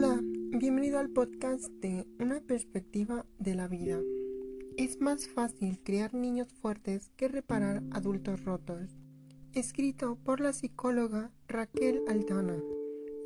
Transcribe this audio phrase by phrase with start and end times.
[0.00, 3.98] Hola, bienvenido al podcast de Una perspectiva de la vida.
[4.76, 8.96] Es más fácil crear niños fuertes que reparar adultos rotos.
[9.54, 12.62] Escrito por la psicóloga Raquel Aldana.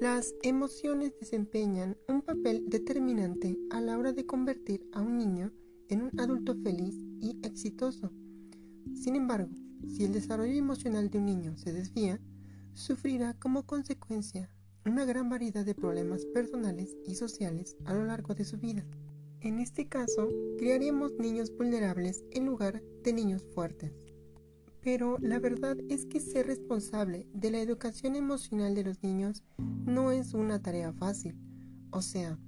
[0.00, 5.52] Las emociones desempeñan un papel determinante a la hora de convertir a un niño
[5.91, 8.11] en un adulto feliz y exitoso.
[8.95, 9.50] Sin embargo,
[9.89, 12.18] si el desarrollo emocional de un niño se desvía,
[12.73, 14.48] sufrirá como consecuencia
[14.85, 18.85] una gran variedad de problemas personales y sociales a lo largo de su vida.
[19.41, 23.93] En este caso, criaremos niños vulnerables en lugar de niños fuertes.
[24.81, 30.11] Pero la verdad es que ser responsable de la educación emocional de los niños no
[30.11, 31.36] es una tarea fácil.
[31.91, 32.39] O sea,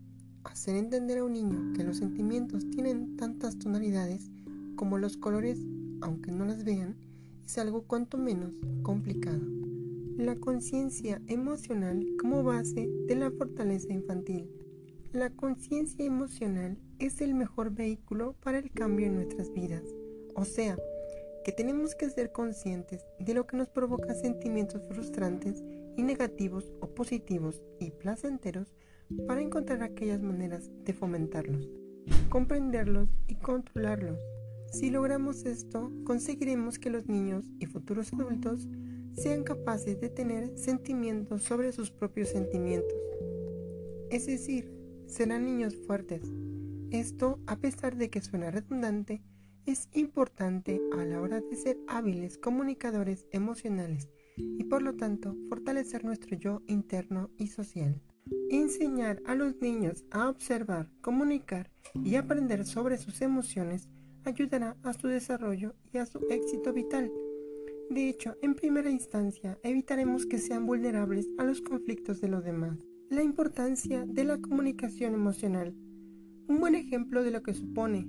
[0.43, 4.31] hacer entender a un niño que los sentimientos tienen tantas tonalidades
[4.75, 5.61] como los colores,
[6.01, 6.97] aunque no las vean,
[7.45, 9.41] es algo cuanto menos complicado
[10.17, 14.49] la conciencia emocional como base de la fortaleza infantil.
[15.13, 19.83] La conciencia emocional es el mejor vehículo para el cambio en nuestras vidas.
[20.37, 20.77] O sea,
[21.45, 25.65] que tenemos que ser conscientes de lo que nos provoca sentimientos frustrantes
[25.97, 28.73] y negativos o positivos y placenteros
[29.27, 31.69] para encontrar aquellas maneras de fomentarlos,
[32.29, 34.21] comprenderlos y controlarlos.
[34.73, 38.69] Si logramos esto, conseguiremos que los niños y futuros adultos
[39.15, 42.99] sean capaces de tener sentimientos sobre sus propios sentimientos.
[44.11, 44.71] Es decir,
[45.07, 46.23] serán niños fuertes.
[46.91, 49.23] Esto, a pesar de que suena redundante,
[49.67, 56.05] es importante a la hora de ser hábiles comunicadores emocionales y por lo tanto fortalecer
[56.05, 58.01] nuestro yo interno y social.
[58.51, 63.89] Enseñar a los niños a observar, comunicar y aprender sobre sus emociones
[64.25, 67.11] ayudará a su desarrollo y a su éxito vital.
[67.91, 72.79] De hecho, en primera instancia, evitaremos que sean vulnerables a los conflictos de los demás.
[73.11, 75.75] La importancia de la comunicación emocional.
[76.49, 78.09] Un buen ejemplo de lo que supone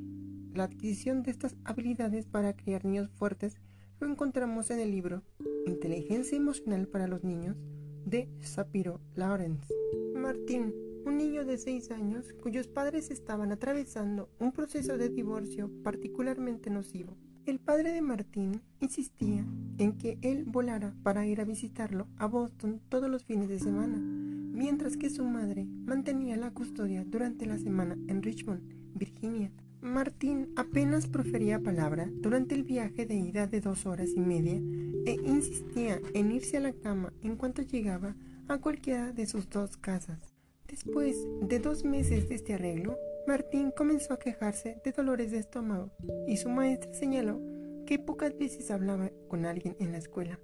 [0.55, 3.57] la adquisición de estas habilidades para criar niños fuertes
[3.99, 5.21] lo encontramos en el libro
[5.65, 7.57] Inteligencia emocional para los niños
[8.05, 9.67] de Sapiro Lawrence.
[10.15, 10.73] Martín,
[11.05, 17.17] un niño de 6 años cuyos padres estaban atravesando un proceso de divorcio particularmente nocivo.
[17.45, 19.45] El padre de Martín insistía
[19.77, 23.99] en que él volara para ir a visitarlo a Boston todos los fines de semana,
[23.99, 28.63] mientras que su madre mantenía la custodia durante la semana en Richmond,
[28.95, 29.51] Virginia.
[29.79, 34.59] Martín apenas profería palabra durante el viaje de ida de dos horas y media
[35.05, 38.15] e insistía en irse a la cama en cuanto llegaba
[38.47, 40.33] a cualquiera de sus dos casas.
[40.67, 42.97] Después de dos meses de este arreglo,
[43.27, 45.91] Martín comenzó a quejarse de dolores de estómago
[46.27, 47.41] y su maestra señaló
[47.87, 50.39] que pocas veces hablaba con alguien en la escuela.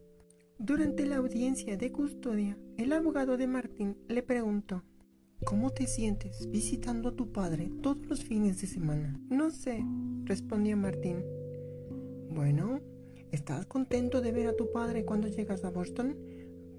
[0.57, 4.83] Durante la audiencia de custodia, el abogado de Martín le preguntó,
[5.43, 9.19] ¿Cómo te sientes visitando a tu padre todos los fines de semana?
[9.29, 9.83] No sé,
[10.23, 11.23] respondió Martín.
[12.29, 12.79] Bueno,
[13.31, 16.15] ¿estás contento de ver a tu padre cuando llegas a Boston?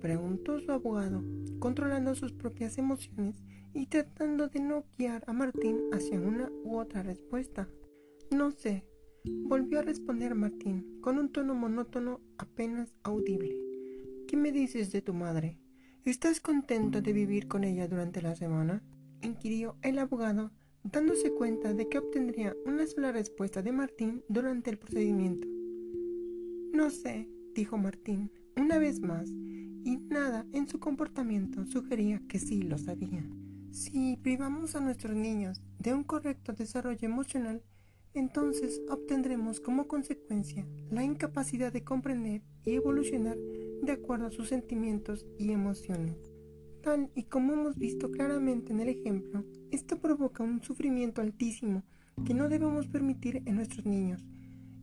[0.01, 1.23] Preguntó su abogado,
[1.59, 3.43] controlando sus propias emociones
[3.75, 7.69] y tratando de no guiar a Martín hacia una u otra respuesta.
[8.31, 8.85] No sé,
[9.25, 13.57] volvió a responder Martín con un tono monótono apenas audible.
[14.27, 15.59] ¿Qué me dices de tu madre?
[16.05, 18.83] ¿Estás contento de vivir con ella durante la semana?
[19.23, 20.51] inquirió el abogado,
[20.83, 25.47] dándose cuenta de que obtendría una sola respuesta de Martín durante el procedimiento.
[26.73, 32.63] No sé, dijo Martín, una vez más, y nada en su comportamiento sugería que sí
[32.63, 33.25] lo sabía.
[33.73, 37.63] Si privamos a nuestros niños de un correcto desarrollo emocional,
[38.13, 45.25] entonces obtendremos como consecuencia la incapacidad de comprender y evolucionar de acuerdo a sus sentimientos
[45.39, 46.19] y emociones.
[46.83, 51.83] Tal y como hemos visto claramente en el ejemplo, esto provoca un sufrimiento altísimo
[52.27, 54.23] que no debemos permitir en nuestros niños.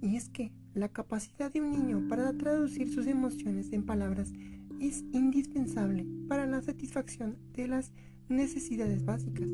[0.02, 4.34] Y es que la capacidad de un niño para traducir sus emociones en palabras
[4.80, 7.92] es indispensable para la satisfacción de las
[8.30, 9.50] necesidades básicas.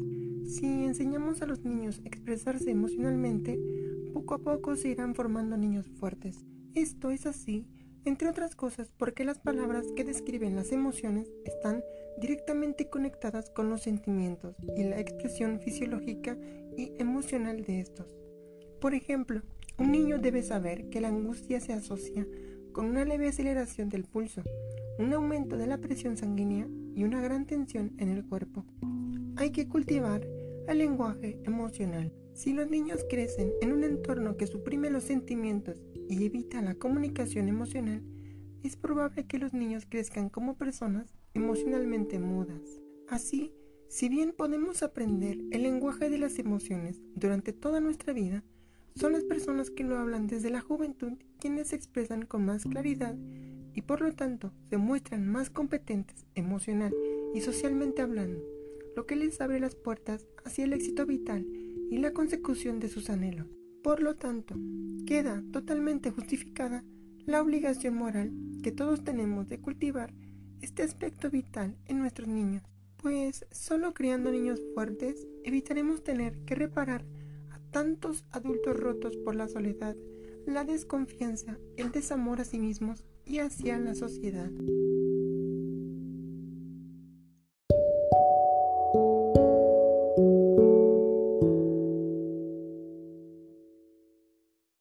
[0.47, 3.59] Si enseñamos a los niños a expresarse emocionalmente,
[4.13, 6.45] poco a poco se irán formando niños fuertes.
[6.73, 7.67] Esto es así,
[8.05, 11.83] entre otras cosas, porque las palabras que describen las emociones están
[12.19, 16.37] directamente conectadas con los sentimientos y la expresión fisiológica
[16.77, 18.15] y emocional de estos.
[18.79, 19.41] Por ejemplo,
[19.77, 22.27] un niño debe saber que la angustia se asocia
[22.71, 24.43] con una leve aceleración del pulso,
[24.99, 28.65] un aumento de la presión sanguínea y una gran tensión en el cuerpo.
[29.35, 30.25] Hay que cultivar
[30.67, 32.11] el lenguaje emocional.
[32.33, 37.49] Si los niños crecen en un entorno que suprime los sentimientos y evita la comunicación
[37.49, 38.03] emocional,
[38.63, 42.81] es probable que los niños crezcan como personas emocionalmente mudas.
[43.07, 43.53] Así
[43.87, 48.43] Si bien podemos aprender el lenguaje de las emociones durante toda nuestra vida,
[48.95, 53.15] son las personas que lo hablan desde la juventud quienes expresan con más claridad
[53.75, 56.95] y por lo tanto se muestran más competentes emocional
[57.33, 58.41] y socialmente hablando,
[58.95, 61.45] lo que les abre las puertas hacia el éxito vital
[61.91, 63.47] y la consecución de sus anhelos.
[63.83, 64.55] Por lo tanto,
[65.05, 66.83] queda totalmente justificada
[67.25, 68.31] la obligación moral
[68.63, 70.13] que todos tenemos de cultivar
[70.61, 72.63] este aspecto vital en nuestros niños,
[72.97, 77.05] pues solo criando niños fuertes evitaremos tener que reparar
[77.51, 79.95] a tantos adultos rotos por la soledad,
[80.47, 84.49] la desconfianza, el desamor a sí mismos y hacia la sociedad.